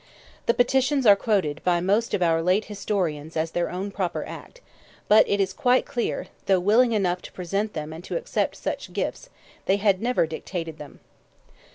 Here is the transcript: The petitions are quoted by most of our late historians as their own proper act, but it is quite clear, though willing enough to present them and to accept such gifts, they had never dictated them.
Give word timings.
The 0.47 0.55
petitions 0.55 1.05
are 1.05 1.15
quoted 1.15 1.63
by 1.63 1.79
most 1.79 2.15
of 2.15 2.23
our 2.23 2.41
late 2.41 2.65
historians 2.65 3.37
as 3.37 3.51
their 3.51 3.69
own 3.69 3.91
proper 3.91 4.25
act, 4.25 4.59
but 5.07 5.29
it 5.29 5.39
is 5.39 5.53
quite 5.53 5.85
clear, 5.85 6.25
though 6.47 6.59
willing 6.59 6.93
enough 6.93 7.21
to 7.21 7.31
present 7.31 7.73
them 7.73 7.93
and 7.93 8.03
to 8.05 8.17
accept 8.17 8.55
such 8.55 8.93
gifts, 8.93 9.29
they 9.67 9.77
had 9.77 10.01
never 10.01 10.25
dictated 10.25 10.79
them. 10.79 11.01